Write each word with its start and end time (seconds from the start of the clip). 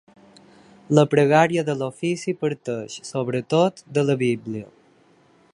La 0.99 1.03
pregària 1.11 1.65
de 1.67 1.75
l'ofici 1.81 2.35
parteix, 2.45 2.97
sobretot, 3.13 3.87
de 3.99 4.09
la 4.11 4.21
Bíblia. 4.27 4.71